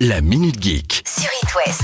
[0.00, 1.02] La Minute Geek.
[1.06, 1.82] sur It West.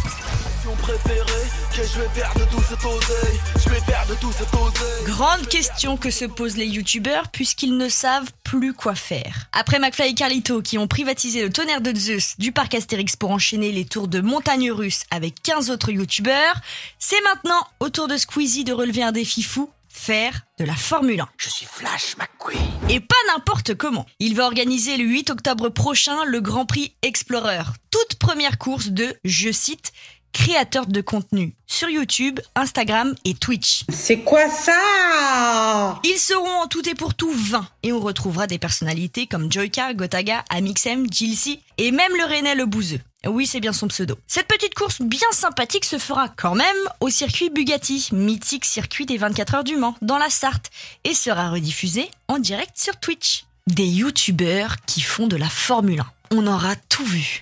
[1.75, 5.05] que je vais faire de tout cet oseille Je vais faire de tout cet oseille
[5.07, 9.49] Grande question que se posent les youtubeurs puisqu'ils ne savent plus quoi faire.
[9.53, 13.31] Après McFly et Carlito qui ont privatisé le tonnerre de Zeus du parc Astérix pour
[13.31, 16.61] enchaîner les tours de montagne russe avec 15 autres youtubeurs,
[16.99, 21.21] c'est maintenant au tour de Squeezie de relever un défi fou, faire de la Formule
[21.21, 21.29] 1.
[21.37, 24.07] Je suis Flash McQueen Et pas n'importe comment.
[24.21, 29.15] Il va organiser le 8 octobre prochain le Grand Prix Explorer, toute première course de,
[29.25, 29.93] je cite,
[30.33, 33.85] créateurs de contenu sur YouTube, Instagram et Twitch.
[33.89, 36.01] C'est quoi ça?
[36.05, 39.95] Ils seront en tout et pour tout 20 et on retrouvera des personnalités comme Joyka,
[39.95, 43.01] Gotaga, Amixem, Jilcy et même le René le Bouzeux.
[43.27, 44.17] Oui, c'est bien son pseudo.
[44.29, 49.19] Cette petite course bien sympathique se fera quand même au circuit Bugatti, mythique circuit des
[49.19, 50.71] 24 heures du Mans, dans la Sarthe,
[51.03, 53.45] et sera rediffusée en direct sur Twitch.
[53.67, 56.07] Des youtubeurs qui font de la Formule 1.
[56.37, 57.41] On aura tout vu.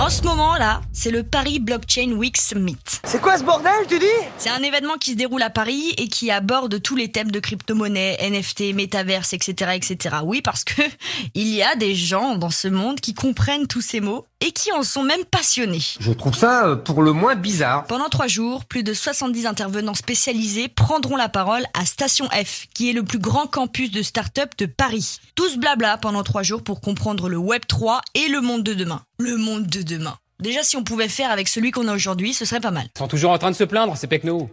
[0.00, 2.76] En ce moment-là, c'est le Paris Blockchain Week Summit.
[3.10, 4.04] C'est quoi ce bordel tu dis?
[4.36, 7.40] C'est un événement qui se déroule à Paris et qui aborde tous les thèmes de
[7.40, 10.16] crypto-monnaie, NFT, métaverse, etc., etc.
[10.24, 10.82] Oui, parce que
[11.34, 14.72] il y a des gens dans ce monde qui comprennent tous ces mots et qui
[14.72, 15.80] en sont même passionnés.
[15.98, 17.86] Je trouve ça euh, pour le moins bizarre.
[17.86, 22.90] Pendant trois jours, plus de 70 intervenants spécialisés prendront la parole à Station F, qui
[22.90, 25.18] est le plus grand campus de start-up de Paris.
[25.34, 29.00] Tous blabla pendant trois jours pour comprendre le Web 3 et le monde de demain.
[29.18, 30.18] Le monde de demain.
[30.40, 32.86] Déjà, si on pouvait faire avec celui qu'on a aujourd'hui, ce serait pas mal.
[32.94, 34.48] Ils sont toujours en train de se plaindre, ces pecnos.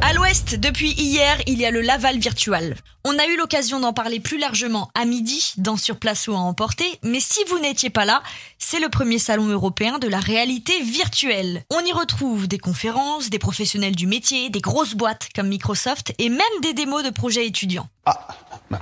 [0.00, 2.76] À l'ouest, depuis hier, il y a le Laval Virtual.
[3.04, 6.38] On a eu l'occasion d'en parler plus largement à midi dans Sur Place ou à
[6.38, 8.22] emporter, mais si vous n'étiez pas là,
[8.58, 11.64] c'est le premier salon européen de la réalité virtuelle.
[11.70, 16.28] On y retrouve des conférences, des professionnels du métier, des grosses boîtes comme Microsoft et
[16.28, 17.88] même des démos de projets étudiants.
[18.06, 18.28] Ah,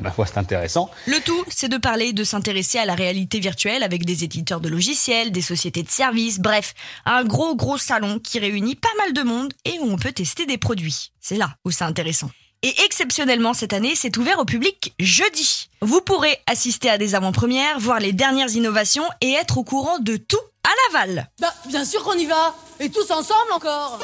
[0.00, 0.90] ma foi, c'est intéressant.
[1.06, 4.60] Le tout, c'est de parler et de s'intéresser à la réalité virtuelle avec des éditeurs
[4.60, 6.74] de logiciels, des sociétés de services, bref,
[7.04, 10.46] un gros gros salon qui réunit pas mal de monde et où on peut tester
[10.46, 11.12] des produits.
[11.20, 12.30] C'est là où c'est intéressant.
[12.62, 15.70] Et exceptionnellement cette année, c'est ouvert au public jeudi.
[15.80, 20.16] Vous pourrez assister à des avant-premières, voir les dernières innovations et être au courant de
[20.16, 21.30] tout à Laval.
[21.40, 24.00] Bah, bien sûr qu'on y va Et tous ensemble encore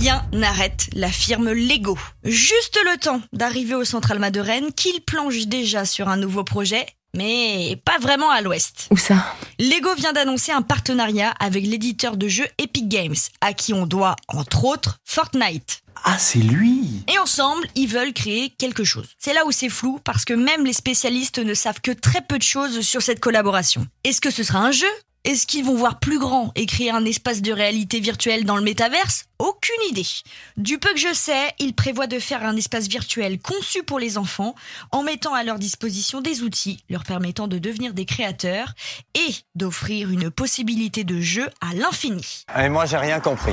[0.00, 1.98] Rien n'arrête la firme Lego.
[2.22, 6.86] Juste le temps d'arriver au Central de Rennes qu'il planche déjà sur un nouveau projet,
[7.16, 8.86] mais pas vraiment à l'ouest.
[8.92, 9.34] Où ça?
[9.58, 14.14] Lego vient d'annoncer un partenariat avec l'éditeur de jeux Epic Games, à qui on doit,
[14.28, 15.80] entre autres, Fortnite.
[16.04, 19.08] Ah c'est lui Et ensemble, ils veulent créer quelque chose.
[19.18, 22.38] C'est là où c'est flou, parce que même les spécialistes ne savent que très peu
[22.38, 23.84] de choses sur cette collaboration.
[24.04, 24.86] Est-ce que ce sera un jeu?
[25.24, 28.62] Est-ce qu'ils vont voir plus grand et créer un espace de réalité virtuelle dans le
[28.62, 29.24] métaverse?
[29.38, 30.06] Aucune idée.
[30.56, 34.18] Du peu que je sais, ils prévoient de faire un espace virtuel conçu pour les
[34.18, 34.56] enfants,
[34.90, 38.72] en mettant à leur disposition des outils leur permettant de devenir des créateurs
[39.14, 42.44] et d'offrir une possibilité de jeu à l'infini.
[42.58, 43.52] Et moi, j'ai rien compris.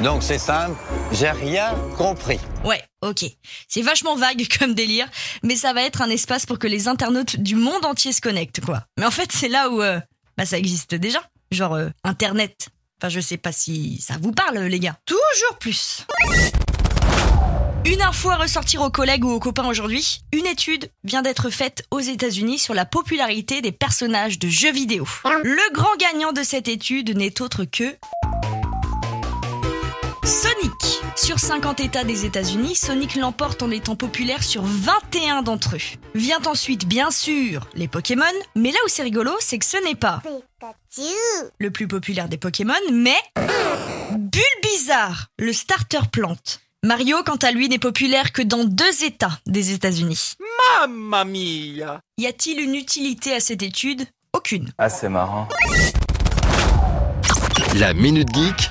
[0.00, 0.76] Donc, c'est simple,
[1.12, 2.38] j'ai rien compris.
[2.64, 3.24] Ouais, ok.
[3.68, 5.08] C'est vachement vague comme délire,
[5.42, 8.64] mais ça va être un espace pour que les internautes du monde entier se connectent,
[8.64, 8.84] quoi.
[8.98, 10.00] Mais en fait, c'est là où euh,
[10.38, 11.20] bah, ça existe déjà.
[11.50, 12.68] Genre euh, Internet.
[13.00, 14.96] Enfin, je sais pas si ça vous parle, les gars.
[15.06, 16.04] Toujours plus.
[17.84, 20.22] Une info à ressortir aux collègues ou aux copains aujourd'hui.
[20.32, 25.06] Une étude vient d'être faite aux États-Unis sur la popularité des personnages de jeux vidéo.
[25.44, 27.94] Le grand gagnant de cette étude n'est autre que.
[31.20, 35.98] Sur 50 États des États-Unis, Sonic l'emporte en étant populaire sur 21 d'entre eux.
[36.14, 38.24] Vient ensuite, bien sûr, les Pokémon,
[38.54, 40.22] mais là où c'est rigolo, c'est que ce n'est pas
[41.58, 43.18] le plus populaire des Pokémon, mais
[44.12, 46.60] Bulbizarre, le starter plante.
[46.84, 50.34] Mario, quant à lui, n'est populaire que dans deux États des États-Unis.
[50.80, 54.06] Mamma mia Y a-t-il une utilité à cette étude?
[54.32, 54.70] Aucune.
[54.78, 55.48] Ah, c'est marrant.
[57.74, 58.70] La Minute Geek